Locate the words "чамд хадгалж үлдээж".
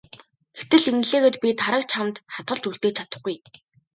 1.91-2.95